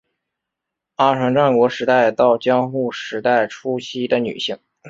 [0.95, 4.57] 阿船战国时代到江户时代初期的女性。